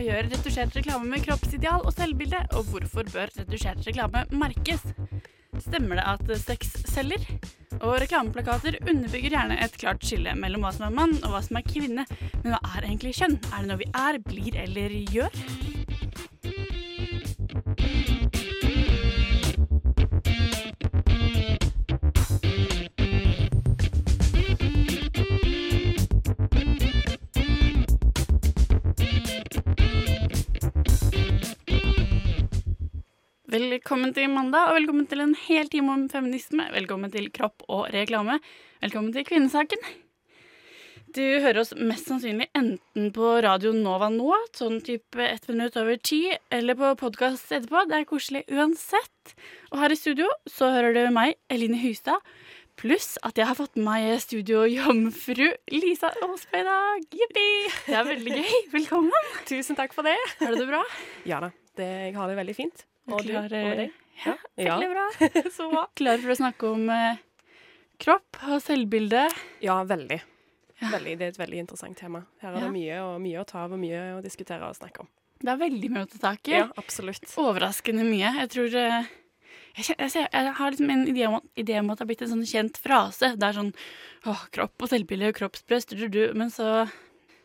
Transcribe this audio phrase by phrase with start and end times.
[0.00, 4.80] Hva gjør retusjert reklame med kroppsideal og selvbilde, og hvorfor bør retusjert reklame merkes?
[5.60, 7.26] Stemmer det at sex selger?
[7.82, 11.60] Og reklameplakater underbygger gjerne et klart skille mellom hva som er mann og hva som
[11.60, 12.06] er kvinne.
[12.40, 13.36] Men hva er egentlig kjønn?
[13.50, 15.36] Er det noe vi er, blir eller gjør?
[33.50, 36.68] Velkommen til mandag, og velkommen til en hel time om feminisme.
[36.70, 38.36] Velkommen til kropp og reklame.
[38.78, 39.80] Velkommen til Kvinnesaken.
[41.10, 45.98] Du hører oss mest sannsynlig enten på Radio Nova nå, sånn type ett minutt over
[45.98, 46.20] ti,
[46.54, 47.82] eller på podkast etterpå.
[47.90, 49.34] Det er koselig uansett.
[49.72, 52.22] Og her i studio så hører du meg, Eline Hystad,
[52.78, 57.10] pluss at jeg har fått med meg studiojomfru Lisa Aasbø i dag.
[57.18, 57.48] Jippi!
[57.88, 58.54] Det er veldig gøy.
[58.78, 59.34] Velkommen.
[59.50, 60.14] Tusen takk for det.
[60.38, 60.84] Har du det bra?
[61.26, 62.86] Ja da, det, jeg har det veldig fint.
[63.16, 63.32] Og du?
[63.32, 63.92] Klar, Og deg?
[64.24, 65.06] Ja, veldig bra.
[65.56, 65.86] Så bra.
[65.96, 67.20] Klar for å snakke om eh,
[68.00, 69.26] kropp og selvbilde.
[69.64, 70.20] Ja, veldig.
[70.80, 71.14] Veldig.
[71.20, 72.22] Det er et veldig interessant tema.
[72.40, 72.66] Her er Ja.
[72.66, 75.08] det mye, og, mye å ta av og mye å diskutere og snakke om.
[75.40, 76.56] Det er veldig mye å ta tak i.
[76.58, 77.24] Ja, absolutt.
[77.40, 78.30] Overraskende mye.
[78.42, 79.10] Jeg tror eh,
[79.76, 82.24] jeg, jeg, ser- jeg har liksom en idé om, idé om at det har blitt
[82.26, 83.34] en sånn kjent frase.
[83.40, 83.72] Det er sånn
[84.28, 86.22] åh, kropp og selvbilde og kroppspress, du, du, du.
[86.36, 86.84] men så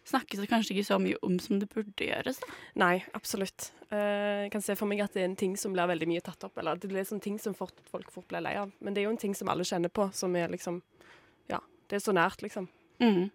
[0.06, 2.42] snakkes det kanskje ikke så mye om som det burde gjøres.
[2.42, 2.58] Da.
[2.84, 3.72] Nei, absolutt.
[3.90, 6.26] Eh, jeg kan se for meg at det er en ting som blir veldig mye
[6.26, 6.58] tatt opp.
[6.62, 8.74] Eller at det er sånn ting som folk fort blir lei av.
[8.80, 10.84] Men det er jo en ting som alle kjenner på, som er liksom
[11.52, 12.70] Ja, det er så nært, liksom.
[13.02, 13.30] Mm.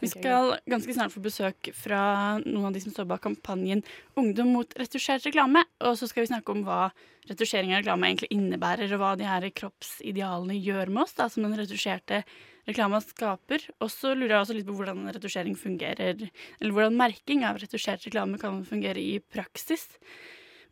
[0.00, 2.00] Vi skal ganske snart få besøk fra
[2.42, 3.84] noen av de som står bak kampanjen
[4.18, 5.62] Ungdom mot retusjert reklame.
[5.86, 6.88] Og så skal vi snakke om hva
[7.28, 11.46] retusjering av reklame egentlig innebærer, og hva de her kroppsidealene gjør med oss, da, som
[11.46, 12.24] den retusjerte
[12.68, 13.66] reklama skaper.
[13.80, 16.24] Og så lurer jeg også litt på hvordan retusjering fungerer,
[16.60, 19.88] eller hvordan merking av retusjert reklame kan fungere i praksis.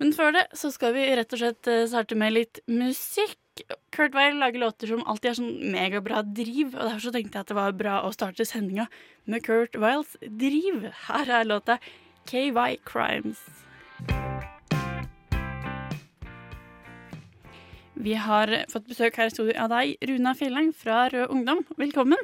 [0.02, 3.38] Men før det så skal vi rett og slett eh, starte med litt musikk.
[3.92, 7.44] Kurt Weil lager låter som alltid er sånn megabra driv, og derfor så tenkte jeg
[7.44, 8.88] at det var bra å starte sendinga
[9.28, 10.88] med Kurt Wiles driv.
[11.06, 11.76] Her er låta
[12.30, 13.44] KY Crimes.
[18.02, 21.60] Vi har fått besøk her i studio av deg, Runa Fjelleng fra Rød Ungdom.
[21.78, 22.18] Velkommen.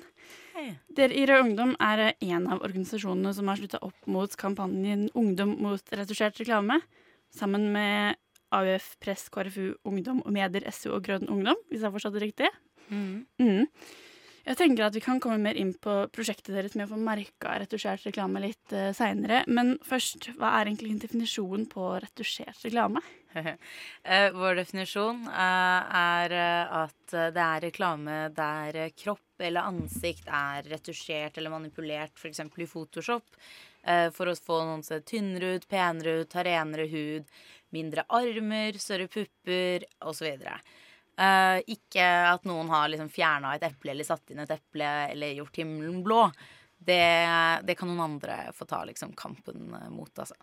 [0.56, 0.72] Hei.
[0.91, 5.55] Dere i Rød Ungdom er en av organisasjonene som har slutta opp mot kampanjen Ungdom
[5.62, 6.81] mot retusjert reklame,
[7.31, 8.19] sammen med
[8.50, 12.25] AUF, Press, KrFU, Ungdom og Medier, SU og Grønn Ungdom, hvis jeg har forstått det
[12.27, 12.50] riktig.
[12.91, 13.69] Mm.
[14.49, 17.55] Jeg tenker at vi kan komme mer inn på prosjektet deres med å få merka
[17.62, 19.45] retusjert reklame litt uh, seinere.
[19.47, 23.05] Men først, hva er egentlig definisjonen på retusjert reklame?
[24.03, 30.65] Eh, vår definisjon eh, er eh, at det er reklame der kropp eller ansikt er
[30.71, 32.41] retusjert eller manipulert, f.eks.
[32.41, 33.37] i Photoshop,
[34.12, 37.28] for å få noen til å se tynnere ut, penere ut, ha renere hud,
[37.72, 40.27] mindre armer, større pupper osv.
[41.19, 45.39] Uh, ikke at noen har liksom fjerna et eple eller satt inn et eple eller
[45.39, 46.25] gjort himmelen blå.
[46.75, 47.00] Det,
[47.62, 50.34] det kan noen andre få ta liksom kampen mot, altså.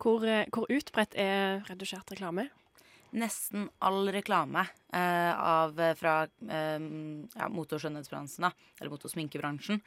[0.00, 2.48] Hvor, eh, hvor utbredt er retusjert reklame?
[3.10, 4.62] nesten all reklame
[4.92, 8.46] eh, av, fra eh, ja, mote- og skjønnhetsbransjen,
[8.78, 9.80] eller mote- og sminkebransjen,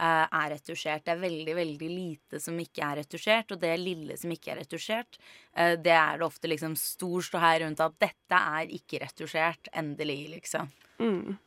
[0.00, 1.04] eh, er retusjert.
[1.04, 4.62] Det er veldig, veldig lite som ikke er retusjert, og det lille som ikke er
[4.62, 5.20] retusjert,
[5.54, 9.72] eh, det er det ofte liksom stor ståhei rundt at dette er ikke retusjert.
[9.76, 10.72] Endelig, liksom.
[11.00, 11.38] Mm.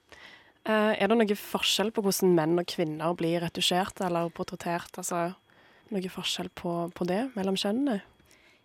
[0.64, 5.02] Eh, er det noe forskjell på hvordan menn og kvinner blir retusjert eller portrettert?
[5.02, 5.32] Altså,
[5.94, 8.02] noe forskjell på, på det mellom kjønnene?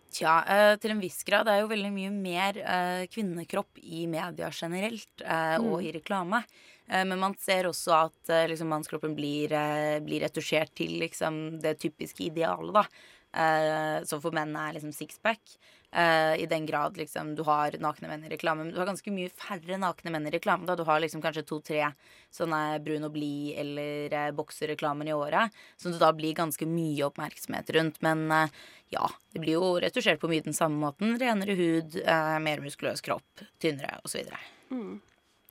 [0.09, 1.45] Tja, eh, til en viss grad.
[1.45, 6.43] Det er jo veldig mye mer eh, kvinnekropp i media generelt, eh, og i reklame.
[6.89, 9.51] Men man ser også at liksom, mannskroppen blir,
[10.01, 12.81] blir retusjert til liksom, det typiske idealet, da.
[13.29, 15.57] Eh, som for menn er liksom sixpack.
[15.91, 18.63] Eh, I den grad liksom, du har nakne menn i reklame.
[18.63, 20.67] Men du har ganske mye færre nakne menn i reklame.
[20.69, 20.75] Da.
[20.77, 21.91] Du har liksom kanskje to-tre
[22.33, 25.55] sånne brun og blid eller eh, boksereklamer i året.
[25.77, 28.01] Som det da blir ganske mye oppmerksomhet rundt.
[28.05, 28.55] Men eh,
[28.93, 31.17] ja, det blir jo retusjert på mye den samme måten.
[31.21, 34.29] Renere hud, eh, mer muskuløs kropp, tynnere osv.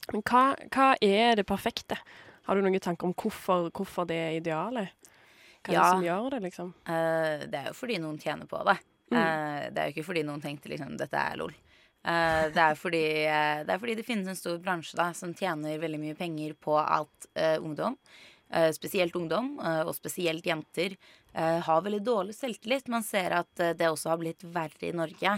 [0.09, 1.99] Men hva, hva er det perfekte?
[2.49, 4.95] Har du noen tanker om hvorfor, hvorfor det er idealet?
[5.69, 5.83] Hva er Ja.
[5.85, 6.69] det som gjør det, liksom?
[6.89, 8.79] Uh, det er jo fordi noen tjener på det.
[9.09, 11.53] Eh, det er jo ikke fordi noen tenkte liksom dette er lol.
[12.05, 13.05] Uh, det, er fordi,
[13.65, 16.77] det er fordi det finnes en stor bransje da, som tjener veldig mye penger på
[16.81, 17.29] at
[17.61, 17.97] ungdom,
[18.73, 20.95] spesielt ungdom, og spesielt jenter,
[21.37, 22.89] har veldig dårlig selvtillit.
[22.89, 25.35] Man ser at det også har blitt verre i Norge.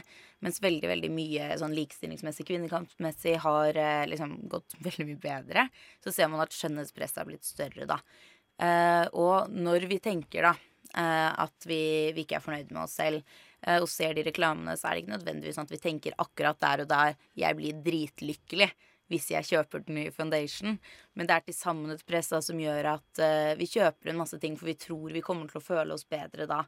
[0.46, 5.66] Mens veldig veldig mye sånn likestillingsmessig, kvinnekampmessig har liksom gått veldig mye bedre.
[6.04, 7.98] Så ser man at skjønnhetspresset har blitt større, da.
[8.60, 11.80] Eh, og når vi tenker da eh, at vi,
[12.16, 13.24] vi ikke er fornøyd med oss selv,
[13.64, 16.60] eh, og ser de reklamene, så er det ikke nødvendigvis sånn at vi tenker akkurat
[16.60, 18.70] der og der jeg blir dritlykkelig
[19.10, 20.76] hvis jeg kjøper den nye foundation.
[21.18, 24.20] Men det er til sammen et press da, som gjør at eh, vi kjøper en
[24.22, 26.62] masse ting, for vi tror vi kommer til å føle oss bedre da.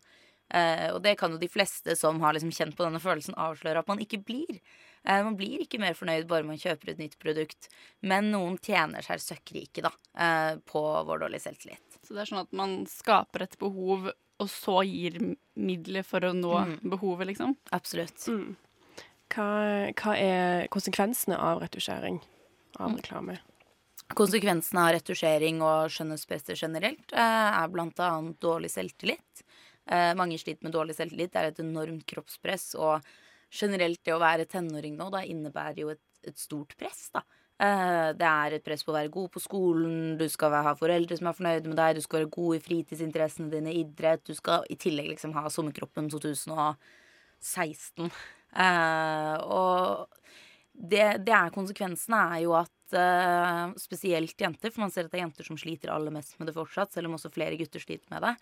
[0.52, 3.84] Eh, og det kan jo de fleste som har liksom kjent på denne følelsen, avsløre
[3.84, 4.58] at man ikke blir.
[5.04, 7.68] Eh, man blir ikke mer fornøyd bare man kjøper et nytt produkt.
[8.02, 11.98] Men noen tjener seg søkkrike da, eh, på vår dårlige selvtillit.
[12.06, 16.32] Så det er sånn at man skaper et behov, og så gir midler for å
[16.34, 16.90] nå Mm.
[16.90, 17.56] behovet, liksom.
[17.72, 18.16] Absolutt.
[18.28, 18.56] Mm.
[19.30, 22.20] Hva, hva er konsekvensene av retusjering
[22.78, 22.96] av Mm.
[23.00, 23.38] reklame?
[24.14, 27.88] Konsekvensene av retusjering og skjønnhetsprester generelt eh, er bl.a.
[28.40, 29.42] dårlig selvtillit.
[29.88, 31.32] Eh, mange sliter med dårlig selvtillit.
[31.32, 32.74] Det er et enormt kroppspress.
[32.78, 33.02] Og
[33.52, 37.10] generelt det å være tenåring nå da innebærer jo et, et stort press.
[37.12, 37.20] da.
[37.62, 41.18] Eh, det er et press på å være god på skolen, du skal ha foreldre
[41.18, 44.24] som er fornøyde med deg, du skal være god i fritidsinteressene dine, idrett.
[44.26, 48.10] Du skal i tillegg liksom ha sommerkroppen 2016.
[48.64, 50.08] Eh, og
[50.72, 55.20] det, det er konsekvensene er jo at eh, spesielt jenter, for man ser at det
[55.20, 58.10] er jenter som sliter aller mest med det fortsatt, selv om også flere gutter sliter
[58.14, 58.36] med det,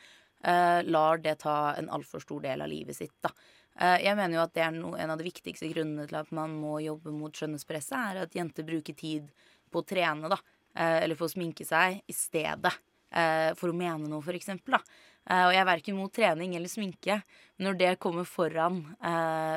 [0.88, 3.12] lar det ta en altfor stor del av livet sitt.
[3.20, 3.28] da.
[3.78, 6.32] Eh, jeg mener jo at det er no, en av de viktigste grunnene til at
[6.36, 9.30] man må jobbe mot skjønnhetspresset, er at jenter bruker tid
[9.70, 10.40] på å trene, da.
[10.74, 12.74] eh, eller på å sminke seg, i stedet
[13.14, 14.76] eh, for å mene noe, for eksempel.
[14.78, 15.06] Da.
[15.30, 17.18] Og jeg er verken mot trening eller sminke,
[17.58, 18.78] men når det kommer foran,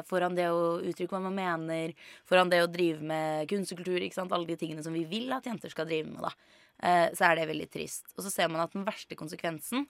[0.05, 1.93] foran det å uttrykke hva man mener,
[2.29, 4.35] foran det å drive med kunstkultur, ikke sant?
[4.35, 7.47] alle de tingene som vi vil at jenter skal drive med, da, så er det
[7.49, 8.11] veldig trist.
[8.11, 9.87] Og så ser man at den verste konsekvensen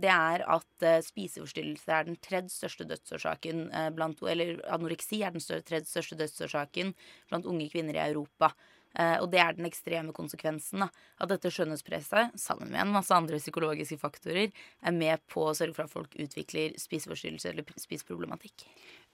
[0.00, 5.34] det er at eh, spiseforstyrrelser er den tredje største dødsårsaken eh, blant Eller anoreksi er
[5.34, 6.94] den tredje største dødsårsaken
[7.28, 8.54] blant unge kvinner i Europa.
[8.96, 10.88] Eh, og det er den ekstreme konsekvensen da,
[11.20, 15.76] at dette skjønnhetspresset, sammen med en masse andre psykologiske faktorer, er med på å sørge
[15.76, 18.64] for at folk utvikler spiseforstyrrelser eller spiseproblematikk.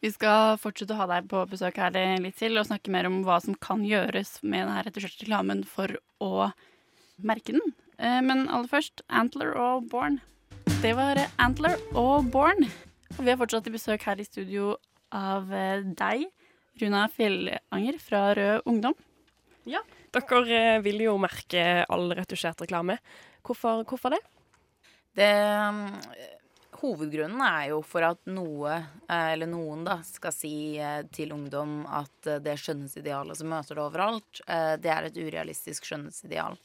[0.04, 3.22] Vi skal fortsette å ha deg på besøk her litt til og snakke mer om
[3.26, 6.52] hva som kan gjøres med denne retusjerte reklamen for å
[7.18, 7.74] merke den.
[7.98, 10.20] Eh, Men aller først Antler og Born.
[10.84, 12.66] Det var Antler og Born.
[13.14, 14.74] Og vi har fortsatt i besøk her i studio
[15.16, 16.26] av eh, deg,
[16.82, 18.92] Runa Fjellanger fra Rød Ungdom.
[19.64, 19.80] Ja.
[20.12, 22.98] Dere eh, vil jo merke all retusjert reklame.
[23.48, 24.20] Hvorfor, hvorfor det?
[25.16, 25.30] Det
[25.72, 25.88] mm,
[26.82, 28.76] Hovedgrunnen er jo for at noe,
[29.08, 33.80] eh, eller noen, da, skal si eh, til ungdom at eh, det skjønnhetsidealet som møter
[33.80, 36.60] det overalt, eh, det er et urealistisk skjønnhetsideal.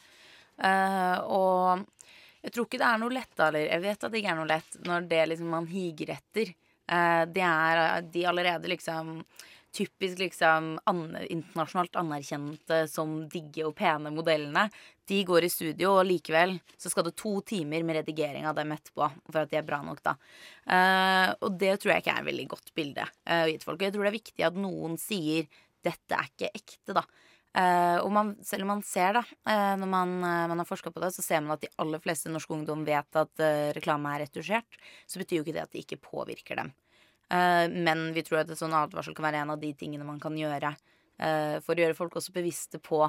[0.59, 1.87] Eh, Og
[2.43, 4.49] jeg tror ikke det er noe lett, eller jeg vet at det ikke er noe
[4.49, 6.53] lett, når det liksom man higer etter.
[6.89, 9.23] Eh, Det er eh, de allerede liksom
[9.71, 14.65] typisk liksom an internasjonalt anerkjente som digge og pene modellene.
[15.05, 18.73] De går i studio, og likevel så skal det to timer med redigering av dem
[18.73, 20.15] etterpå for at de er bra nok, da.
[20.65, 23.69] Uh, og det tror jeg ikke er et veldig godt bilde uh, å gi til
[23.69, 23.85] folk.
[23.85, 25.49] Jeg tror det er viktig at noen sier
[25.85, 27.05] 'dette er ikke ekte', da.
[27.57, 30.91] Eh, og man, selv om man ser da, uh, når man, uh, man har forska
[30.93, 33.45] på det, så ser man at de aller fleste norske ungdom vet at
[33.77, 34.77] reklame er retusjert.
[35.09, 36.75] Så betyr jo ikke det at det ikke påvirker dem.
[37.29, 40.33] Men vi tror at et sånn advarsel kan være en av de tingene man kan
[40.33, 40.71] gjøre
[41.61, 43.03] for å gjøre folk også bevisste på,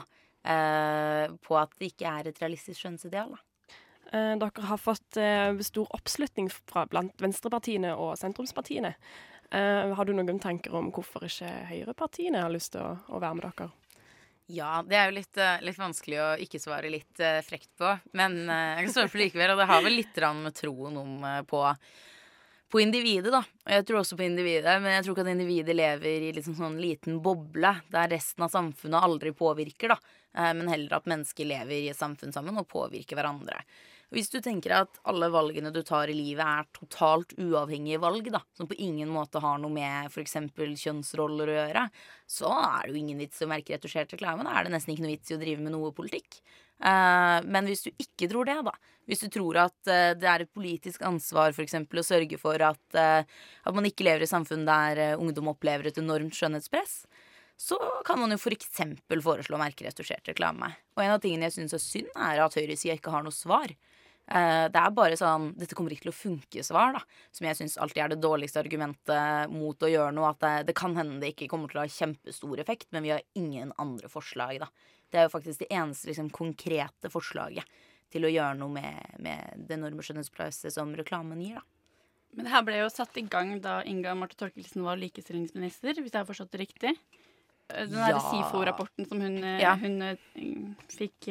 [0.44, 3.32] på at det ikke er et realistisk skjønnsideal.
[3.32, 3.72] da.
[4.42, 5.16] Dere har fått
[5.64, 8.92] stor oppslutning fra blant venstrepartiene og sentrumspartiene.
[9.56, 13.48] Har du noen tanker om hvorfor ikke høyrepartiene har lyst til å, å være med
[13.48, 13.72] dere?
[14.50, 17.90] Ja, det er jo litt, eh, litt vanskelig å ikke svare litt eh, frekt på.
[18.18, 21.26] Men eh, jeg kan svare på likevel, og det har vel litt med troen om
[21.46, 21.60] på,
[22.70, 23.44] på individet, da.
[23.44, 26.56] Og jeg tror også på individet, men jeg tror ikke at individet lever i liksom
[26.58, 30.00] sånn liten boble der resten av samfunnet aldri påvirker, da.
[30.54, 33.64] Men heller at mennesker lever i et samfunn sammen og påvirker hverandre.
[34.10, 38.40] Hvis du tenker at alle valgene du tar i livet er totalt uavhengige valg, da,
[38.58, 40.34] som på ingen måte har noe med f.eks.
[40.56, 41.84] kjønnsroller å gjøre,
[42.26, 44.46] så er det jo ingen vits i å merke retusjert reklame.
[44.46, 46.40] Da er det nesten ikke noe vits i å drive med noe politikk.
[46.80, 48.74] Eh, men hvis du ikke tror det, da,
[49.06, 52.62] hvis du tror at eh, det er et politisk ansvar for eksempel, å sørge for
[52.66, 57.04] at, eh, at man ikke lever i samfunn der ungdom opplever et enormt skjønnhetspress,
[57.60, 57.76] så
[58.08, 58.72] kan man jo f.eks.
[58.80, 60.72] For foreslå å merke retusjert reklame.
[60.96, 63.74] Og en av tingene jeg syns er synd, er at høyresida ikke har noe svar.
[64.30, 67.00] Eh, det er bare sånn 'dette kommer ikke til å funke'-svar, da.
[67.34, 70.30] Som jeg syns alltid er det dårligste argumentet mot å gjøre noe.
[70.30, 73.10] At det, det kan hende det ikke kommer til å ha kjempestor effekt, men vi
[73.10, 74.68] har ingen andre forslag, da.
[75.10, 77.64] Det er jo faktisk det eneste liksom, konkrete forslaget
[78.10, 81.62] til å gjøre noe med, med det enorme skjønnhetspresset som reklamen gir, da.
[82.32, 86.12] Men det her ble jo satt i gang da Inga Marte Torkelsen var likestillingsminister, hvis
[86.14, 86.94] jeg har forstått det riktig.
[87.74, 88.20] Eh, Den Ja.
[88.30, 89.74] SIFO-rapporten som hun, eh, Ja.
[89.74, 90.16] hun
[90.86, 91.26] fikk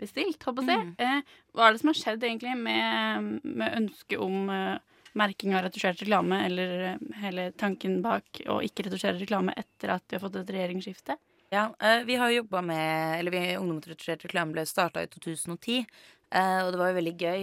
[0.00, 0.74] bestilt, å si.
[0.74, 0.94] Mm.
[0.98, 4.78] Eh, Hva er det som har skjedd egentlig med, med ønsket om uh,
[5.18, 10.06] merking av retusjert reklame, eller uh, hele tanken bak å ikke retusjere reklame etter at
[10.08, 11.18] vi har fått et regjeringsskifte?
[11.52, 15.04] Ja, uh, vi har jo jobba med Eller vi, Ungdom mot retusjert reklame ble starta
[15.04, 15.84] i 2010.
[16.32, 17.42] eh, og det var jo veldig gøy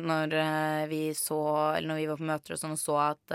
[0.00, 0.32] når
[0.88, 1.40] vi så
[1.74, 3.34] Eller når vi var på møter og sånn og så at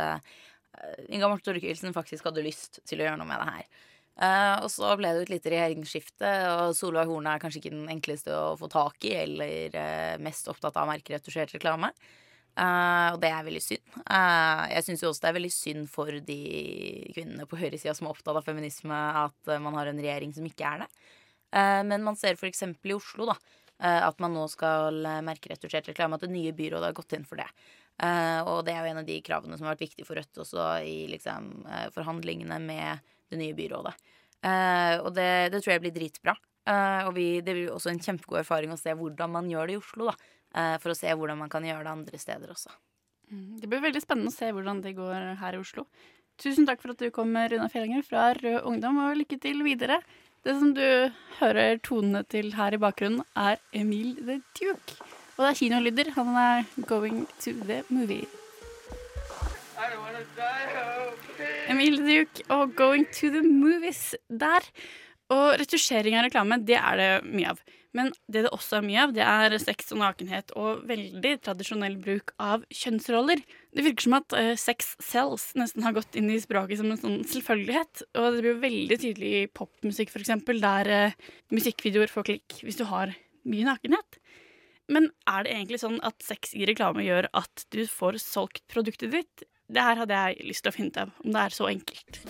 [1.13, 3.85] Inga Marte Thorkildsen faktisk hadde lyst til å gjøre noe med det her.
[4.19, 7.75] Eh, og så ble det jo et lite regjeringsskifte, og Solveig Horne er kanskje ikke
[7.75, 11.93] den enkleste å få tak i, eller uh, mest opptatt av merkeretusjert reklame.
[12.59, 13.93] Uh, og det er veldig synd.
[14.09, 16.39] Jeg syns jo også det er veldig synd for de
[17.15, 20.67] kvinnene på høyresida som er opptatt av feminisme, at man har en regjering som ikke
[20.67, 20.89] er det.
[21.87, 22.65] Men man ser f.eks.
[22.67, 23.37] i Oslo da,
[23.79, 27.25] at man nå skal eh, merke retusjert reklame, at det nye byrådet har gått inn
[27.25, 27.47] for det.
[27.99, 30.39] Eh, og det er jo en av de kravene som har vært viktig for Rødt
[30.39, 33.95] også i liksom, uh, forhandlingene med det nye byrådet.
[34.39, 36.35] Uh, og det, det tror jeg blir dritbra.
[36.69, 39.79] Og vi, det blir også en kjempegod erfaring å se hvordan man gjør det i
[39.79, 40.75] Oslo, da.
[40.83, 42.69] For å se hvordan man kan gjøre det andre steder også.
[43.31, 45.87] Mm, Det blir veldig spennende å se hvordan det går her i Oslo.
[46.37, 49.97] Tusen takk for at du kom, Runa Fjellanger fra Rød Ungdom, og lykke til videre.
[50.45, 50.85] Det som du
[51.39, 55.18] hører tonene til her i bakgrunnen, er Emil the Duke.
[55.39, 56.11] Og det er kinolyder.
[56.17, 58.27] Han er 'Going to the Movie'.
[61.69, 64.59] Emil Duke og 'Going to the Movies' der.
[65.29, 67.59] Og retusjering av reklame, det er det mye av.
[67.93, 71.95] Men det det også er mye av, det er sex og nakenhet og veldig tradisjonell
[71.97, 73.39] bruk av kjønnsroller.
[73.73, 76.97] Det virker som at eh, sex sells nesten har gått inn i språket som en
[76.97, 78.03] sånn selvfølgelighet.
[78.17, 81.17] Og det blir veldig tydelig i popmusikk, f.eks., der eh,
[81.49, 83.15] musikkvideoer får klikk hvis du har
[83.47, 84.19] mye nakenhet.
[84.89, 89.13] Men er det egentlig sånn at sex i reklame gjør at du får solgt produktet
[89.13, 89.45] ditt?
[89.69, 92.21] Det her hadde jeg lyst til å finne ut av, om det er så enkelt.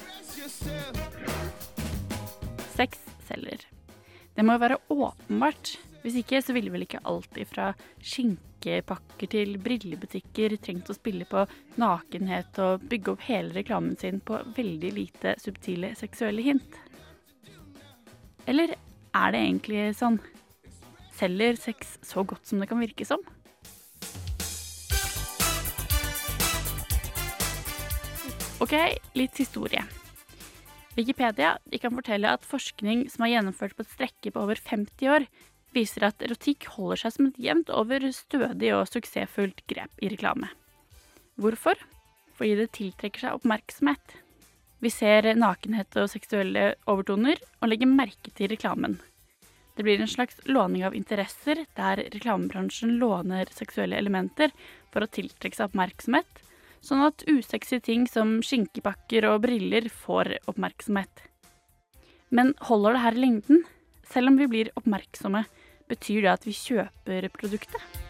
[2.76, 3.00] Sex
[3.30, 3.64] selger.
[4.36, 5.78] Det må jo være åpenbart.
[6.04, 11.46] Hvis ikke så ville vel ikke alltid fra skinkepakker til brillebutikker trengt å spille på
[11.80, 16.80] nakenhet og bygge opp hele reklamen sin på veldig lite subtile seksuelle hint.
[18.48, 20.20] Eller er det egentlig sånn?
[21.20, 23.20] Selger sex så godt som det kan virke som?
[28.64, 28.76] Ok,
[29.16, 29.84] litt historie.
[30.96, 35.28] Wikipedia kan fortelle at forskning som er gjennomført på et strekke på over 50 år,
[35.76, 40.50] viser at erotikk holder seg som et jevnt over stødig og suksessfullt grep i reklame.
[41.40, 41.80] Hvorfor?
[42.40, 44.18] Fordi det tiltrekker seg oppmerksomhet.
[44.80, 49.00] Vi ser nakenhet og seksuelle overtoner og legger merke til reklamen.
[49.80, 54.52] Det blir en slags låning av interesser, der reklamebransjen låner seksuelle elementer
[54.92, 56.42] for å tiltrekke seg oppmerksomhet,
[56.84, 61.24] sånn at usexy ting som skinkepakker og briller får oppmerksomhet.
[62.28, 63.64] Men holder det her i lengden?
[64.04, 65.46] Selv om vi blir oppmerksomme,
[65.88, 68.09] betyr det at vi kjøper produktet?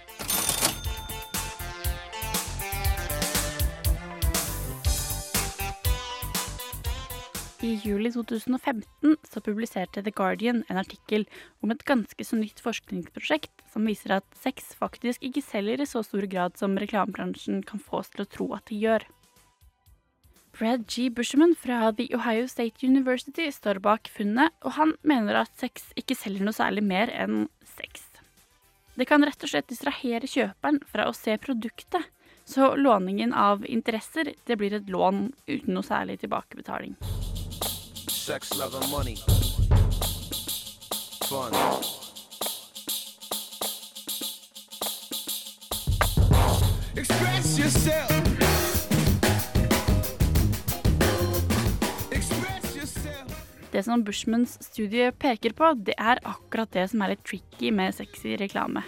[7.61, 11.25] I juli 2015 så publiserte The Guardian en artikkel
[11.59, 15.99] om et ganske så nytt forskningsprosjekt som viser at sex faktisk ikke selger i så
[16.07, 19.03] stor grad som reklamebransjen kan få oss til å tro at de gjør.
[20.55, 21.09] Brad G.
[21.11, 26.15] Bushman fra The Ohio State University står bak funnet, og han mener at sex ikke
[26.15, 28.07] selger noe særlig mer enn sex.
[28.95, 32.07] Det kan rett og slett distrahere kjøperen fra å se produktet,
[32.47, 36.95] så låningen av interesser det blir et lån uten noe særlig tilbakebetaling.
[38.29, 39.15] Sex, love, and money.
[41.25, 41.51] Fun.
[46.95, 48.11] Express yourself.
[53.71, 57.97] Det som Bushmans studie peker på, det er akkurat det som er litt tricky med
[57.97, 58.85] sexy reklame.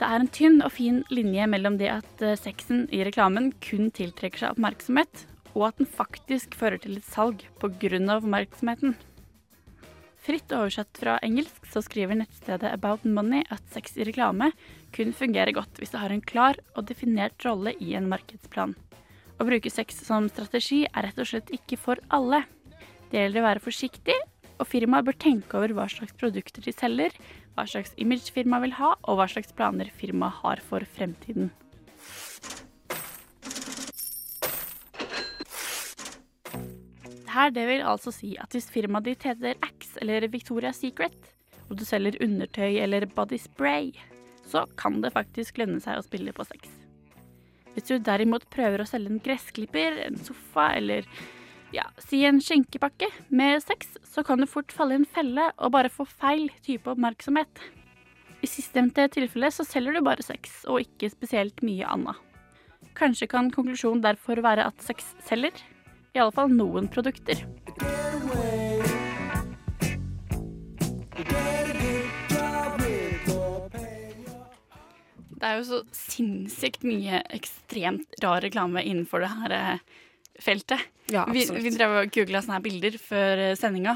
[0.00, 3.92] Det er en tynn og fin linje mellom det at eh, sexen i reklamen kun
[3.92, 5.28] tiltrekker seg oppmerksomhet,
[5.58, 7.98] og at den faktisk fører til et salg pga.
[8.16, 8.94] oppmerksomheten.
[10.22, 14.50] Fritt oversatt fra engelsk så skriver nettstedet About Money at sex i reklame
[14.94, 18.74] kun fungerer godt hvis det har en klar og definert rolle i en markedsplan.
[19.38, 22.42] Å bruke sex som strategi er rett og slett ikke for alle.
[23.08, 24.16] Det gjelder å være forsiktig,
[24.58, 27.14] og firmaet bør tenke over hva slags produkter de selger,
[27.54, 31.52] hva slags image firmaet vil ha, og hva slags planer firmaet har for fremtiden.
[37.38, 41.14] Her det vil altså si at hvis firmaet ditt heter Axe eller Victoria's Secret,
[41.68, 43.92] og du selger undertøy eller body spray,
[44.48, 46.72] så kan det faktisk lønne seg å spille på sex.
[47.76, 51.06] Hvis du derimot prøver å selge en gressklipper, en sofa eller
[51.70, 55.76] ja, si en skjenkepakke med sex, så kan du fort falle i en felle og
[55.76, 57.62] bare få feil type oppmerksomhet.
[58.42, 62.18] I sistnevnte tilfelle så selger du bare sex, og ikke spesielt mye annet.
[62.98, 65.54] Kanskje kan konklusjonen derfor være at sex selger?
[66.18, 67.44] I alle fall noen produkter.
[75.38, 80.00] Det er jo så sinnssykt mye ekstremt rar reklame innenfor det her eh,
[80.42, 80.82] feltet.
[81.14, 83.94] Ja, Vi, vi drev og googla sånne her bilder før eh, sendinga.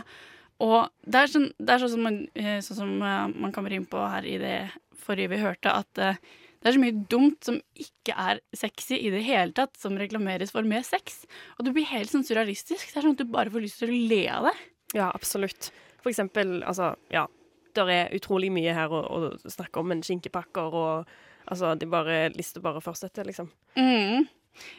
[0.63, 3.89] Og det er sånn, det er sånn som, man, eh, sånn som man kommer inn
[3.91, 4.57] på her i det
[5.03, 6.23] forrige vi hørte, at
[6.63, 10.55] det er så mye dumt som ikke er sexy i det hele tatt, som reklameres
[10.55, 11.25] for med sex.
[11.59, 12.87] Og det blir helt sånn surrealistisk.
[12.93, 14.55] Det er sånn at du bare får lyst til å le av det.
[14.95, 15.73] Ja, absolutt.
[16.05, 17.27] For eksempel, altså, ja.
[17.73, 21.13] Det er utrolig mye her å, å snakke om, men skinkepakker og
[21.51, 23.49] Altså, de bare lister bare fortsetter, liksom.
[23.75, 24.29] Mm.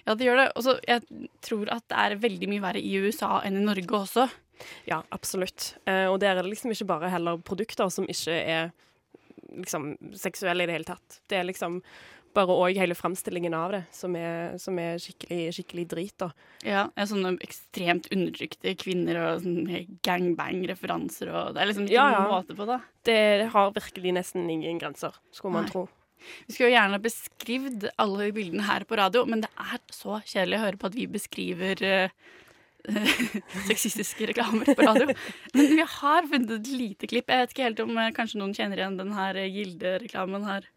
[0.05, 0.47] Ja, det gjør det.
[0.55, 3.97] Og så jeg tror at det er veldig mye verre i USA enn i Norge
[3.99, 4.27] også.
[4.87, 5.73] Ja, absolutt.
[5.89, 8.71] Eh, og der er det liksom ikke bare heller produkter som ikke er
[9.55, 11.21] liksom seksuelle i det hele tatt.
[11.29, 11.79] Det er liksom
[12.33, 16.31] bare òg hele framstillingen av det som er, som er skikkelig, skikkelig drit, da.
[16.65, 19.45] Ja, er sånne ekstremt undertrykte kvinner og
[20.23, 22.23] gangbang-referanser og Det er liksom ikke Ja, ja.
[22.29, 22.79] måte på det.
[23.05, 23.19] Det
[23.53, 25.71] har virkelig nesten ingen grenser, skulle man Nei.
[25.71, 25.87] tro.
[26.47, 30.57] Vi skulle jo gjerne beskrevet alle bildene her på radio, men det er så kjedelig
[30.57, 32.09] å høre på at vi beskriver eh,
[33.69, 35.07] sexistiske reklamer på radio.
[35.53, 37.29] Men vi har funnet et lite klipp.
[37.31, 40.67] Jeg vet ikke helt om eh, kanskje noen kjenner igjen den her eh, Gilde-reklamen her.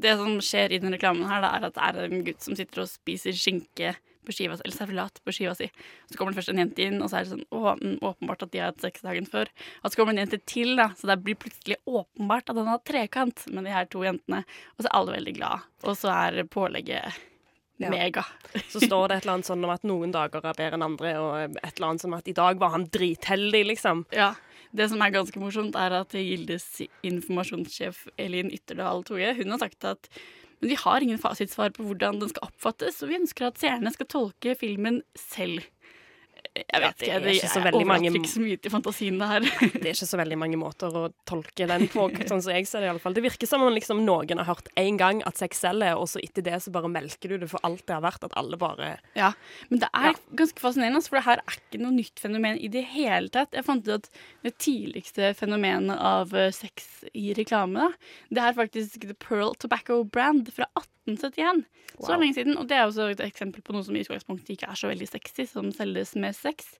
[0.00, 2.56] Det som skjer i den reklamen her, da, er at det er en gutt som
[2.56, 3.92] sitter og spiser skinke
[4.30, 5.66] på skiva eller servelat på skiva si.
[6.08, 8.46] Så kommer det først en jente inn, og så er det sånn å, mm, åpenbart
[8.46, 9.50] at de har hatt sex dagen før.
[9.82, 12.70] Og så kommer det en jente til, da, så det blir plutselig åpenbart at han
[12.70, 14.44] har trekant med de her to jentene.
[14.78, 15.66] Og så er alle veldig glad.
[15.84, 17.18] Og så er pålegget
[17.80, 17.88] Ja.
[17.88, 18.26] mega.
[18.68, 21.14] Så står det et eller annet sånn om at noen dager er bedre enn andre,
[21.16, 24.02] og et eller annet som at i dag var han dritheldig, liksom.
[24.12, 24.34] Ja.
[24.76, 26.66] Det som er ganske morsomt, er at Gildes
[27.02, 30.08] informasjonssjef Elin Ytterdal Toje hun har sagt at
[30.60, 33.92] men vi har ingen fasitsvar på hvordan den skal oppfattes, og vi ønsker at seerne
[33.94, 35.64] skal tolke filmen selv.
[36.50, 39.18] Jeg vet vet det ikke, er ikke så veldig mange- ikke så mye til fantasien
[39.20, 39.40] det her.
[39.80, 42.82] Det er ikke så veldig mange måter å tolke den på, sånn som jeg ser
[42.82, 43.14] det i alle fall.
[43.14, 46.18] Det virker som om liksom noen har hørt én gang at sex selger, og så
[46.24, 48.96] etter det så bare melker du det for alt det har vært, at alle bare
[49.14, 49.30] Ja,
[49.70, 50.14] Men det er Ja.
[50.42, 53.54] ganske fascinerende, for det her er ikke noe nytt fenomen i det hele tatt.
[53.54, 54.10] Jeg fant ut at
[54.42, 57.90] det tidligste fenomenet av eh, sex i reklame, da,
[58.34, 60.66] det er faktisk The Pearl Tobacco Brand fra
[61.16, 61.64] 1871.
[62.00, 62.56] Så lenge siden.
[62.60, 65.08] Og det er også et eksempel på noe som i utgangspunktet ikke er så veldig
[65.10, 66.74] sexy, som selges med sex.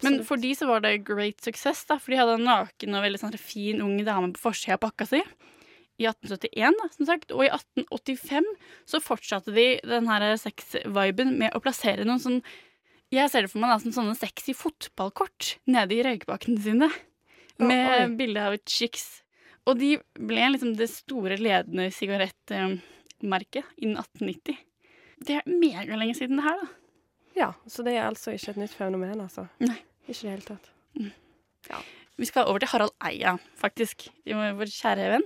[0.00, 3.04] Men for de så var det great success, da, for de hadde en naken og
[3.04, 5.20] veldig sånn fin ung dame på forsida av pakka si.
[6.00, 7.34] I 1871, da, som sagt.
[7.36, 8.48] Og i 1885
[8.88, 12.44] så fortsatte de den her sex-viben med å plassere noen sånn
[13.12, 16.88] Jeg ser det for meg da, som sånne sexy fotballkort nede i røykbakkene sine.
[17.60, 19.20] Med oh, bilde av chicks.
[19.68, 21.90] Og de ble liksom det store ledende
[23.22, 24.56] sigarettmerket innen 1890.
[25.22, 26.68] Det er megalenge siden det her, da.
[27.34, 29.46] Ja, så det er altså ikke et nytt fenomen, altså.
[29.60, 29.78] Nei.
[30.08, 30.70] Ikke i det hele tatt.
[32.18, 34.08] Vi skal over til Harald Eia, faktisk.
[34.26, 35.24] Vår kjære venn.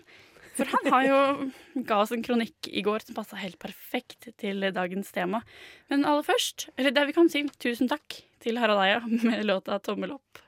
[0.57, 1.17] For han har jo
[1.89, 5.43] ga oss en kronikk i går som passa helt perfekt til dagens tema.
[5.91, 9.81] Men aller først, eller det vi kan si tusen takk til Harald Eia med låta
[9.81, 10.45] 'Tommel opp'.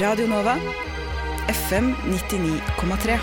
[0.00, 0.89] Radio Nova.
[1.70, 3.18] FM 99,3.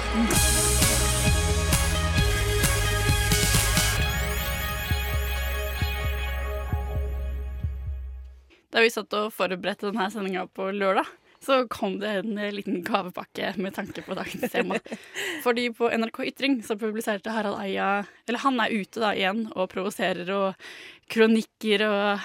[8.71, 11.09] Da vi satt og forberedte denne sendinga på lørdag,
[11.43, 14.79] så kom det en liten gavepakke med tanke på dagens tema.
[15.43, 19.67] Fordi på NRK Ytring så publiserte Harald Eia Eller han er ute da igjen og
[19.75, 20.69] provoserer og
[21.11, 22.23] kronikker og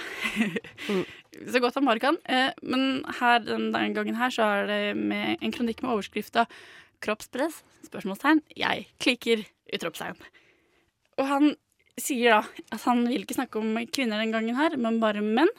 [1.33, 2.19] Så godt han bare kan.
[2.29, 6.47] Eh, Men her, den, den gangen her så er det med en kronikk med overskrifta
[7.03, 8.43] 'Kroppspress?' spørsmålstegn.
[8.57, 10.19] Jeg klikker utropstegn.
[11.19, 11.55] Og han
[12.01, 15.51] sier da at han vil ikke snakke om kvinner den gangen her, men bare menn.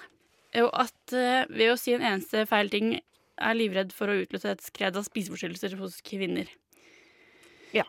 [0.61, 2.95] Og at eh, ved å si en eneste feil ting
[3.41, 6.49] er livredd for å utløse et skred av spiseforstyrrelser hos kvinner.
[7.73, 7.87] Ja.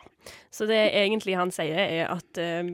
[0.49, 2.65] Så det egentlig han sier, er at, eh,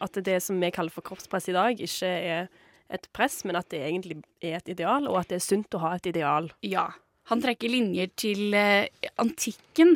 [0.00, 2.48] at det som vi kaller for kroppspress i dag, ikke er
[2.90, 5.80] et press, men at det egentlig er et ideal, og at det er sunt å
[5.84, 6.50] ha et ideal.
[6.66, 6.88] Ja.
[7.30, 8.88] Han trekker linjer til eh,
[9.22, 9.92] antikken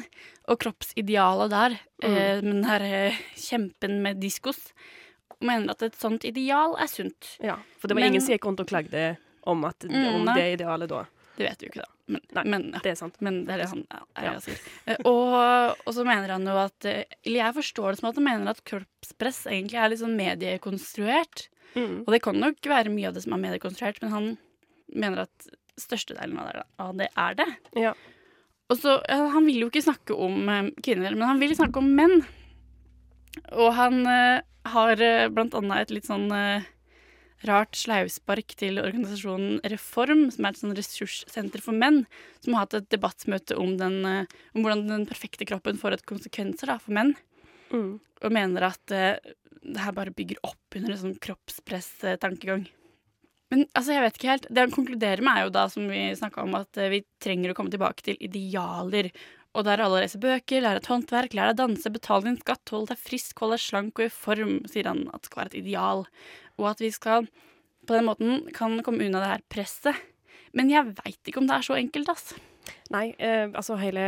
[0.46, 1.78] og kroppsidealet der.
[2.04, 2.12] Eh,
[2.44, 4.60] med den her eh, kjempen med diskos.
[5.34, 7.32] Og mener at et sånt ideal er sunt.
[7.42, 10.24] Ja, For det var Men- ingen som gikk rundt og klagde om, at, Mm, om
[10.34, 11.02] det idealet da.
[11.36, 11.90] Det vet du jo ikke, da.
[12.06, 12.44] Men, Nei.
[12.44, 12.78] men, ja.
[12.84, 13.16] Det er sant.
[13.20, 14.38] men det er det han ja, er Ja.
[14.44, 14.58] sier.
[14.86, 18.14] Eh, Og, og så mener han jo at eh, Eller jeg forstår det som at
[18.20, 21.48] han mener at kroppspress egentlig er litt sånn mediekonstruert.
[21.74, 22.04] Mm.
[22.04, 24.26] Og det kan nok være mye av det som er mediekonstruert, men han
[24.94, 25.48] mener at
[25.80, 27.48] størstedelen av det, er det.
[27.86, 27.94] Ja.
[28.70, 31.90] Og så, Han vil jo ikke snakke om eh, kvinner, men han vil snakke om
[31.98, 32.22] menn.
[33.50, 36.62] Og han uh, har eh, blant annet et litt sånn uh,
[37.44, 42.04] rart slauspark til organisasjonen Reform, som er et sånn ressurssenter for menn,
[42.44, 46.70] som har hatt et debattmøte om, den, om hvordan den perfekte kroppen får et konsekvenser
[46.70, 47.12] da, for menn
[47.74, 47.98] Mm.
[48.24, 49.32] og mener at eh,
[49.64, 52.66] det her bare bygger opp under en sånn kroppspress-tankegang.
[53.52, 54.50] Men altså, jeg vet ikke helt.
[54.50, 57.52] Det han konkluderer med, er jo da, som vi snakka om, at eh, vi trenger
[57.52, 59.10] å komme tilbake til idealer.
[59.54, 62.88] Og der alle leser bøker, lærer et håndverk, lærer å danse, betaler din skatt, hold
[62.90, 65.60] deg frisk, hold deg slank og i form, sier han at det skal være et
[65.60, 66.02] ideal.
[66.58, 67.28] Og at vi skal
[67.84, 70.02] på den måten kan komme unna det her presset.
[70.56, 72.34] Men jeg veit ikke om det er så enkelt, ass.
[72.92, 74.02] Nei, eh, altså hele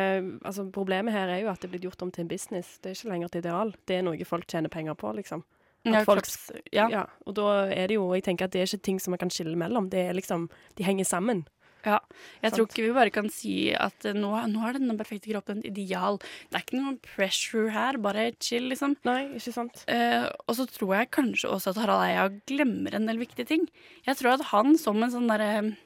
[0.44, 2.78] altså Problemet her er jo at det er blitt gjort om til en business.
[2.82, 3.74] Det er ikke lenger et ideal.
[3.88, 5.44] Det er noe folk tjener penger på, liksom.
[5.86, 6.26] Ja, folk-
[6.74, 6.88] ja.
[6.90, 9.18] Ja, og da er det jo Jeg tenker at det er ikke ting som man
[9.22, 9.88] kan skille mellom.
[9.88, 11.46] Det er liksom De henger sammen.
[11.86, 12.00] Ja,
[12.42, 12.56] jeg Sant.
[12.56, 15.66] tror ikke vi bare kan si at eh, nå, nå er denne perfekte kroppen et
[15.70, 16.18] ideal.
[16.50, 18.96] Det er ikke noe pressure her, bare chill, liksom.
[19.06, 19.84] Nei, ikke sant?
[19.86, 23.68] Eh, og så tror jeg kanskje også at Harald Eia glemmer en del viktige ting.
[24.04, 25.76] Jeg tror at han som en sånn derre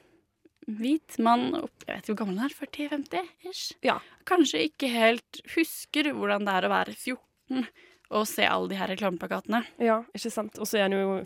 [0.79, 3.77] hvit mann Jeg vet ikke hvor gammel han er, 40-50 ish?
[3.85, 3.99] Ja.
[4.29, 7.65] Kanskje ikke helt husker hvordan det er å være 14
[8.11, 9.61] og se alle de her reklameplakatene.
[9.79, 10.57] Ja, ikke sant.
[10.59, 11.21] Og så er han jo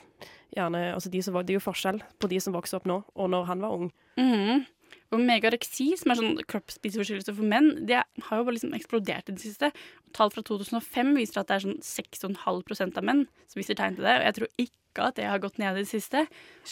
[0.55, 3.29] gjerne altså de som, Det er jo forskjell på de som vokser opp nå, og
[3.33, 3.91] når han var ung.
[4.21, 4.65] Mhm.
[5.13, 9.35] Og megareksi, som er sånn kroppsspiseforstyrrelse for menn, det har jo bare liksom eksplodert i
[9.35, 9.71] det siste.
[10.13, 14.07] Tall fra 2005 viser at det er sånn 6,5% av menn som viser tegn til
[14.07, 14.15] det.
[14.19, 16.25] Og jeg tror ikke at det har gått ned i det siste.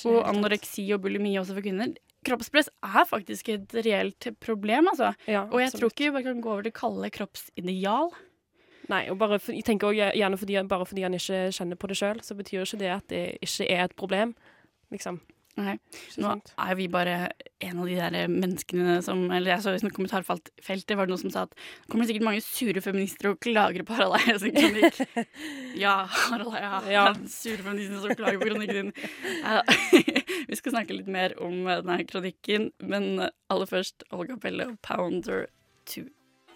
[0.09, 1.93] Og anoreksi og bulimi også for kvinner.
[2.23, 5.13] Kroppspress er faktisk et reelt problem, altså.
[5.27, 8.13] Ja, Og jeg tror ikke bare kan gå over til å kalle kroppsideal.
[8.91, 11.87] Nei, og bare for, jeg tenker også gjerne fordi, bare fordi han ikke kjenner på
[11.87, 14.33] det sjøl, så betyr ikke det at det ikke er et problem.
[14.91, 15.21] Liksom.
[15.53, 15.75] Nei.
[16.17, 17.15] Nå er vi bare
[17.61, 21.21] en av de der menneskene som Eller jeg så i sånn kommentarfeltet var det noen
[21.21, 24.55] som sa at det kommer sikkert mange sure feminister og klager på Harald Eia sin
[24.55, 24.97] kronikk.
[25.83, 27.03] ja, Harald Eia Ja.
[27.29, 28.93] sure feminister som klager på kronikken din.
[30.49, 34.63] Vi skal snakke litt mer om eh, denne kronikken, men eh, aller først Olga Bell
[34.65, 35.45] og Pounder
[35.91, 36.07] 2.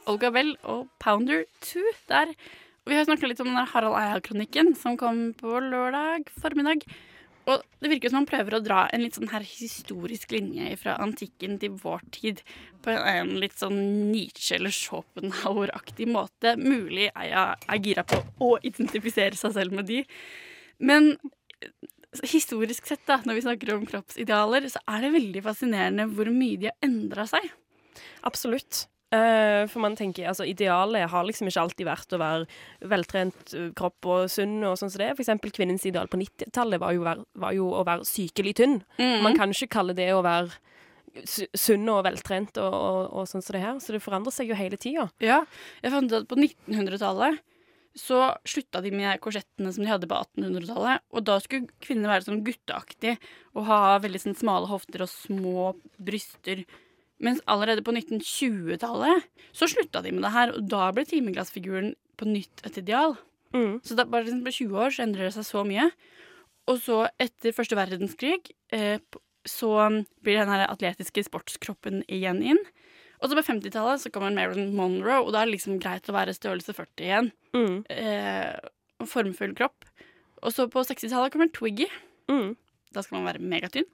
[0.09, 2.33] Olga Bell og Pounder 2 der.
[2.87, 6.87] Vi har snakka litt om den Harald Eia-kronikken som kom på lørdag formiddag.
[7.47, 10.97] Og det virker som han prøver å dra en litt sånn her historisk linje fra
[11.03, 12.41] antikken til vår tid
[12.83, 13.77] på en litt sånn
[14.11, 16.57] Nietzsche- eller Schopenhauer-aktig måte.
[16.59, 20.01] Mulig Eia er gira på å identifisere seg selv med de.
[20.77, 21.13] Men
[22.27, 26.59] historisk sett, da, når vi snakker om kroppsidealer, så er det veldig fascinerende hvor mye
[26.59, 27.47] de har endra seg.
[28.27, 28.85] Absolutt.
[29.15, 34.09] Eh, for man tenker, altså Idealet har liksom ikke alltid vært å være veltrent kropp
[34.11, 34.59] og sunn.
[34.67, 35.13] og sånn som det.
[35.15, 38.81] For eksempel Kvinnens ideal på 90-tallet var, jo var jo å være sykelig tynn.
[38.99, 39.21] Mm.
[39.23, 40.57] Man kan ikke kalle det å være
[41.57, 43.77] sunn og veltrent og, og, og sånn som det her.
[43.83, 45.07] Så det forandrer seg jo hele tida.
[45.23, 45.43] Ja,
[45.83, 47.43] jeg fant ut at på 1900-tallet
[47.97, 51.05] så slutta de med korsettene som de hadde på 1800-tallet.
[51.15, 53.15] Og da skulle kvinner være sånn gutteaktig
[53.55, 56.65] og ha veldig sånn smale hofter og små bryster.
[57.23, 59.25] Mens allerede på 1920-tallet
[59.55, 63.15] så slutta de med det her, og da ble timeglassfiguren på nytt et ideal.
[63.55, 63.79] Mm.
[63.85, 65.89] Så da, bare liksom på 20 år så endrer det seg så mye.
[66.67, 68.99] Og så etter første verdenskrig eh,
[69.47, 69.71] så
[70.25, 72.61] blir den her atletiske sportskroppen igjen inn.
[73.17, 76.13] Og så på 50-tallet så kommer Marilyn Monroe, og da er det liksom greit å
[76.13, 77.31] være størrelse 40 igjen.
[77.57, 77.77] Mm.
[77.89, 79.87] Eh, formfull kropp.
[80.45, 81.87] Og så på 60-tallet kommer Twiggy.
[82.29, 82.53] Mm.
[82.93, 83.87] Da skal man være megatynn.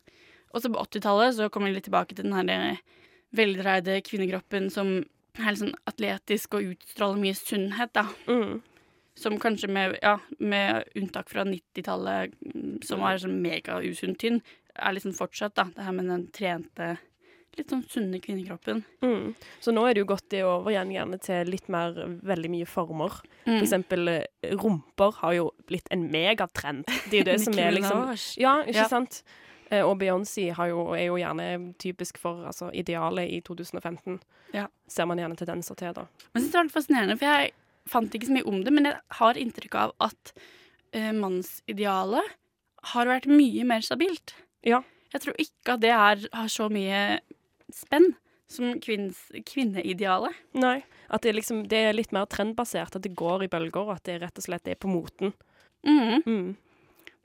[0.54, 3.00] Og så på 80-tallet så kommer vi litt tilbake til den her eh,
[3.36, 5.00] veldreide kvinnekroppen som
[5.40, 8.06] er litt sånn atletisk og utstråler mye sunnhet, da.
[8.30, 8.60] Mm.
[9.18, 14.40] Som kanskje med, ja, med unntak fra 90-tallet, mm, som var sånn megausunn tynn,
[14.74, 15.68] er liksom fortsatt, da.
[15.74, 16.96] Det her med den trente,
[17.58, 18.80] litt sånn sunne kvinnekroppen.
[19.06, 19.36] Mm.
[19.62, 21.94] Så nå er det jo gått i over igjen gjerne til litt mer
[22.26, 23.20] veldig mye former.
[23.46, 23.52] Mm.
[23.52, 26.86] For eksempel eh, rumper har jo blitt en megatrend.
[27.10, 28.06] Det er jo det som er liksom
[28.42, 28.88] Ja, ikke Ja.
[28.90, 29.22] sant?
[29.74, 31.48] Eh, og Beyoncé har jo, er jo gjerne
[31.82, 34.20] typisk for altså, idealet i 2015.
[34.54, 34.68] Ja.
[34.90, 36.08] Ser man gjerne tendenser til, da.
[36.36, 37.54] Men det var litt fascinerende, for jeg
[37.90, 40.34] fant ikke så mye om det, men jeg har inntrykk av at
[40.96, 42.36] uh, mannsidealet
[42.94, 44.36] har vært mye mer stabilt.
[44.68, 44.84] Ja.
[45.14, 47.02] Jeg tror ikke at det er, har så mye
[47.74, 48.14] spenn
[48.54, 50.38] som kvinns, kvinneidealet.
[50.60, 50.78] Nei.
[51.14, 54.06] At det, liksom, det er litt mer trendbasert, at det går i bølger, og at
[54.08, 55.34] det rett og slett er på moten.
[55.88, 56.22] Mm.
[56.26, 56.54] Mm.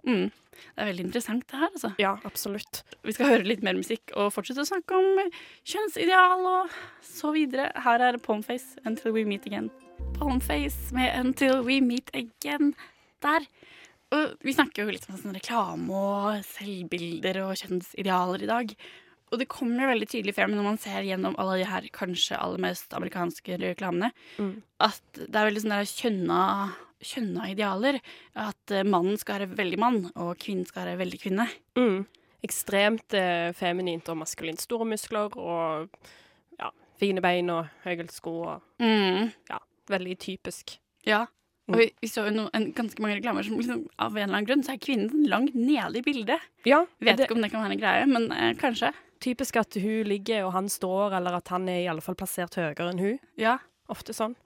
[0.07, 0.31] Mm.
[0.59, 1.91] Det er veldig interessant, det her, altså.
[2.03, 2.83] Ja, absolutt.
[3.07, 5.31] Vi skal høre litt mer musikk og fortsette å snakke om
[5.69, 6.71] kjønnsideal og
[7.05, 7.71] så videre.
[7.85, 9.71] Her er Palmface, 'Until We Meet Again'.
[10.19, 12.75] Palmface med 'Until We Meet Again'
[13.23, 13.47] der.
[14.11, 18.75] Og vi snakker jo litt om sånn reklame og selvbilder og kjønnsidealer i dag.
[19.31, 22.39] Og det kommer jo veldig tydelig frem når man ser gjennom alle de her kanskje
[22.41, 24.63] aller mest amerikanske reklamene, Mm.
[24.81, 26.73] at det er veldig sånn der kjønna,
[27.05, 28.01] kjønna idealer.
[28.39, 31.49] At eh, mannen skal være veldig mann, og kvinnen skal være veldig kvinne.
[31.79, 32.05] Mm.
[32.47, 34.61] Ekstremt eh, feminint og maskulint.
[34.63, 35.89] Store muskler og
[36.59, 39.33] ja, fine bein og høyhælte sko og Mm.
[39.91, 40.77] veldig typisk.
[41.07, 41.25] Ja.
[41.69, 41.75] Mm.
[41.75, 44.39] Og vi, vi så jo no, en, ganske mange reklamer som liksom, av en eller
[44.39, 46.41] annen grunn så er kvinnen langt nede i bildet.
[46.65, 48.93] Ja, Vet det ikke om det kan være en greie, men eh, kanskje.
[49.21, 52.55] typisk at hun ligger og han står, eller at han er i alle fall plassert
[52.57, 53.19] høyere enn hun.
[53.37, 53.59] Ja.
[53.93, 54.37] Ofte sånn.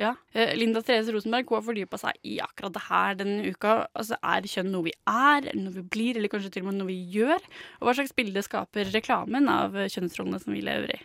[0.00, 0.14] Ja.
[0.32, 3.74] Eh, Linda Therese Rosenberg hun har fordypa seg i akkurat det her denne uka.
[3.92, 6.88] Altså, Er kjønn noe vi er, noe vi blir, eller kanskje til og med noe
[6.88, 7.44] vi gjør?
[7.80, 11.00] Og hva slags bilde skaper reklamen av kjønnsrollene som vi lever i?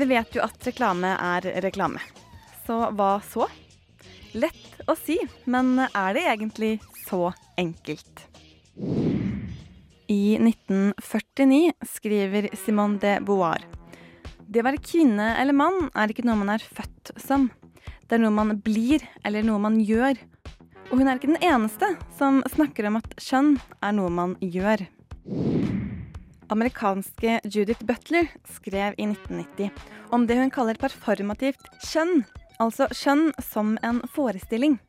[0.00, 2.00] Vi vet jo at reklame er reklame.
[2.64, 3.48] Så hva så?
[4.38, 5.18] Lett å si,
[5.50, 6.76] men er det egentlig
[7.08, 8.22] så enkelt?
[10.10, 13.66] I 1949 skriver Simone de Beauvoir
[14.50, 17.46] Det å være kvinne eller mann er ikke noe man er født som.
[18.10, 20.18] Det er noe man blir, eller noe man gjør.
[20.90, 24.82] Og hun er ikke den eneste som snakker om at kjønn er noe man gjør.
[26.50, 29.70] Amerikanske Judith Butler skrev i 1990
[30.10, 32.24] om det hun kaller performativt kjønn,
[32.58, 34.80] altså kjønn som en forestilling.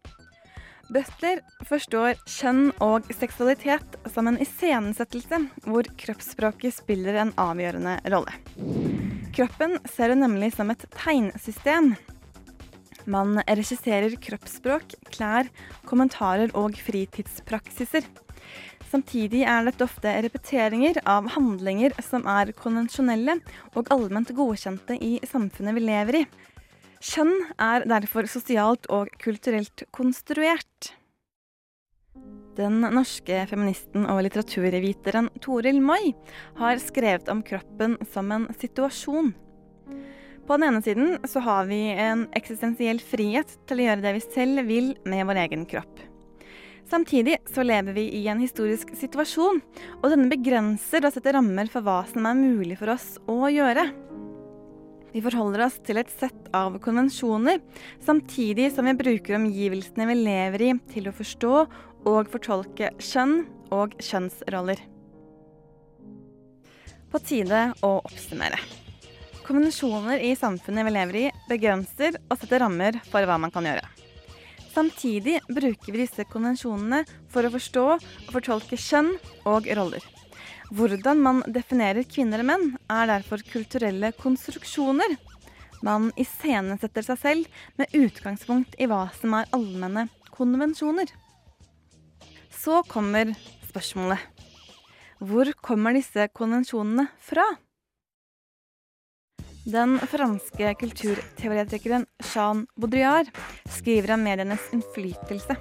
[0.91, 8.33] Butler forstår kjønn og seksualitet som en iscenesettelse hvor kroppsspråket spiller en avgjørende rolle.
[9.31, 11.93] Kroppen ser hun nemlig som et tegnsystem.
[13.07, 15.47] Man regisserer kroppsspråk, klær,
[15.87, 18.03] kommentarer og fritidspraksiser.
[18.91, 23.37] Samtidig er dette ofte repeteringer av handlinger som er konvensjonelle
[23.79, 26.25] og allment godkjente i samfunnet vi lever i.
[27.01, 30.91] Kjønn er derfor sosialt og kulturelt konstruert.
[32.59, 36.11] Den norske feministen og litteraturviteren Toril Moi
[36.59, 39.31] har skrevet om kroppen som en situasjon.
[40.45, 44.23] På den ene siden så har vi en eksistensiell frihet til å gjøre det vi
[44.27, 46.05] selv vil med vår egen kropp.
[46.91, 49.61] Samtidig så lever vi i en historisk situasjon,
[50.03, 53.89] og denne begrenser og setter rammer for hva som er mulig for oss å gjøre.
[55.11, 57.59] Vi forholder oss til et sett av konvensjoner,
[58.03, 61.55] samtidig som vi bruker omgivelsene vi lever i til å forstå
[62.07, 63.41] og fortolke kjønn
[63.75, 64.79] og kjønnsroller.
[67.11, 68.61] På tide å oppsummere.
[69.43, 73.83] Konvensjoner i samfunnet vi lever i, begrenser og setter rammer for hva man kan gjøre.
[74.71, 79.11] Samtidig bruker vi disse konvensjonene for å forstå og fortolke kjønn
[79.43, 80.20] og roller.
[80.71, 85.17] Hvordan man definerer kvinner og menn, er derfor kulturelle konstruksjoner.
[85.83, 91.11] Man iscenesetter seg selv med utgangspunkt i hva som er allmenne konvensjoner.
[92.55, 93.33] Så kommer
[93.67, 94.21] spørsmålet.
[95.19, 97.43] Hvor kommer disse konvensjonene fra?
[99.67, 103.27] Den franske kulturteoretikeren Jean Baudrillard
[103.69, 105.59] skriver om medienes innflytelse.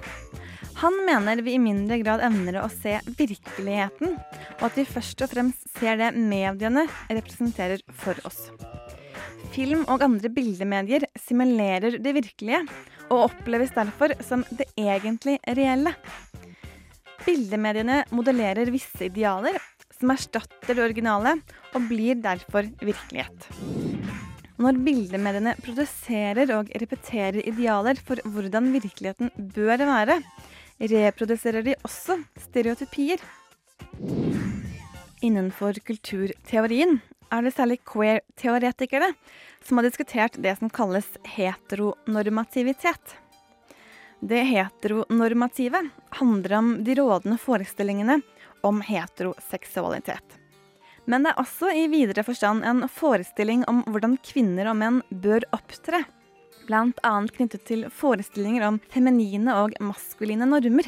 [0.81, 4.15] Han mener vi i mindre grad evner å se virkeligheten,
[4.57, 8.47] og at vi først og fremst ser det mediene representerer for oss.
[9.53, 12.63] Film og andre bildemedier simulerer det virkelige,
[13.11, 15.93] og oppleves derfor som det egentlig reelle.
[17.27, 19.59] Bildemediene modellerer visse idealer
[19.99, 21.35] som erstatter det originale,
[21.75, 23.51] og blir derfor virkelighet.
[24.61, 30.17] Når bildemediene produserer og repeterer idealer for hvordan virkeligheten bør være,
[30.89, 32.17] reproduserer de også
[32.47, 33.21] stereotypier.
[35.21, 36.99] Innenfor kulturteorien
[37.31, 39.11] er det særlig queer-teoretikere
[39.63, 43.17] som har diskutert det som kalles heteronormativitet.
[44.21, 45.83] Det heteronormative
[46.19, 48.19] handler om de rådende forestillingene
[48.65, 50.37] om heteroseksualitet.
[51.05, 55.47] Men det er også i videre forstand en forestilling om hvordan kvinner og menn bør
[55.55, 56.03] opptre.
[56.69, 60.87] Annet knyttet til forestillinger om feminine og maskuline normer.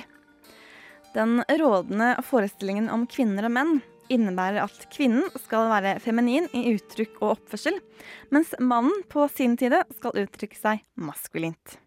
[1.14, 3.74] Den rådende forestillingen om kvinner og menn
[4.14, 7.78] innebærer at kvinnen skal være feminin i uttrykk og oppførsel,
[8.34, 11.78] mens mannen på sin side skal uttrykke seg maskulint.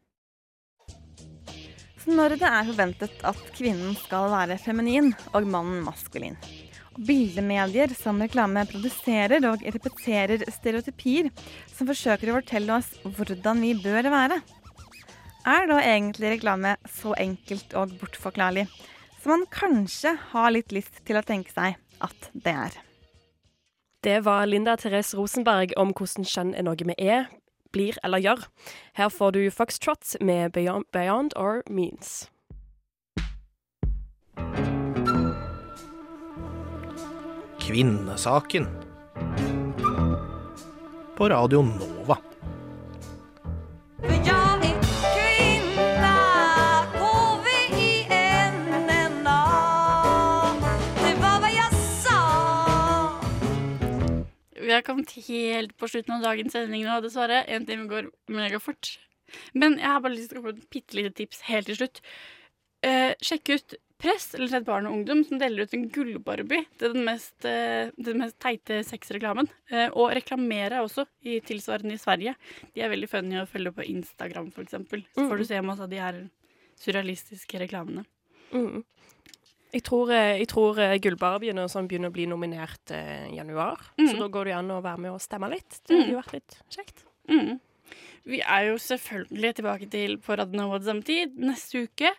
[2.03, 6.39] Så når det er forventet at kvinnen skal være feminin og mannen maskulin,
[6.99, 11.31] bildemedier som reklame produserer og repeterer stereotypier
[11.73, 14.41] som forsøker å fortelle oss hvordan vi bør være,
[15.47, 18.67] er da egentlig reklame så enkelt og bortforklarlig
[19.23, 22.77] som man kanskje har litt lyst til å tenke seg at det er.
[24.07, 27.27] Det var Linda Therese Rosenberg om hvordan kjønn er noe vi er,
[27.75, 28.47] blir eller gjør.
[28.95, 32.29] Her får du Foxtrot med Beyond, Beyond Our Means.
[37.67, 38.67] Kvinnesaken.
[41.17, 42.19] På Radio Nova.
[54.53, 57.43] Vi har kommet helt på slutten av dagens sending nå, dessverre.
[57.51, 59.01] En time går megafort.
[59.55, 61.81] Men jeg har bare lyst til å komme med et bitte lite tips helt til
[61.81, 61.99] slutt.
[62.87, 66.93] Eh, sjekk ut Press eller Redd Barn og Ungdom, som deler ut en gullbarbie til
[66.93, 69.49] den mest, eh, den mest teite sexreklamen.
[69.71, 72.35] Eh, og reklamerer også, i tilsvarende i Sverige.
[72.75, 75.07] De er veldig funny å følge på Instagram, eksempel.
[75.15, 76.21] Så får du se masse av de her
[76.77, 78.05] surrealistiske reklamene.
[78.53, 78.85] Mm.
[79.73, 83.81] Jeg tror, eh, jeg tror Gullbarbiene sånn begynner å bli nominert eh, i januar.
[83.97, 84.11] Mm.
[84.11, 85.81] Så da går det an å være med og stemme litt.
[85.87, 87.07] Det hadde jo vært litt kjekt.
[87.33, 87.57] Mm.
[88.27, 92.13] Vi er jo selvfølgelig tilbake til på Radio Nova til samme tid neste uke.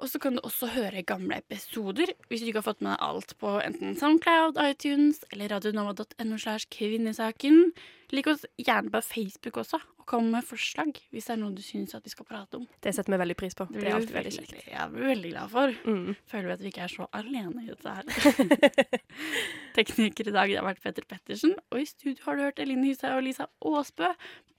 [0.00, 3.04] Og så kan du også høre gamle episoder hvis du ikke har fått med deg
[3.04, 7.72] alt på enten Soundcloud, iTunes eller radionova.no slash kvinnesaken.
[8.10, 11.60] Lik oss gjerne på Facebook også, og kom med forslag hvis det er noe du
[11.62, 12.64] syns at vi skal prate om.
[12.82, 13.66] Det setter vi veldig pris på.
[13.68, 14.54] Det, blir er alltid veldig kjekt.
[14.56, 15.76] Det er vi veldig glad for.
[15.84, 16.16] Mm.
[16.32, 18.96] Føler vi at vi ikke er så alene i dette her.
[19.76, 22.88] Tekniker i dag det har vært Petter Pettersen, og i studio har du hørt Eline
[22.88, 24.10] Hushaug og Lisa Aasbø,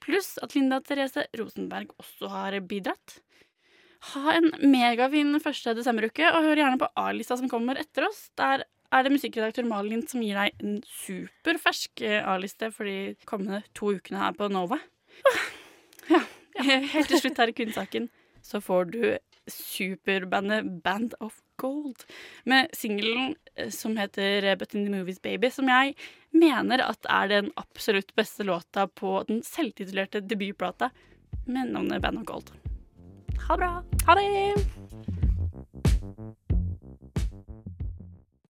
[0.02, 3.18] pluss at Linda Therese Rosenberg også har bidratt.
[4.10, 8.24] Ha en megafin første desemberuke, og hør gjerne på A-lista som kommer etter oss.
[8.38, 13.62] Der er det musikkredaktør Malin som gir deg en superfersk eh, A-liste for de kommende
[13.78, 14.80] to ukene her på Nova.
[16.10, 16.18] Ja,
[16.58, 18.08] Helt til slutt her i Kvinnesaken
[18.44, 19.04] så får du
[19.48, 22.04] superbandet Band of Gold
[22.44, 25.94] med singelen eh, som heter But in the Movies Baby, som jeg
[26.34, 30.90] mener at er den absolutt beste låta på den selvtitulerte debutplata
[31.46, 32.52] med navnet Band of Gold.
[33.38, 33.82] Ha det bra.
[34.06, 34.54] Ha det!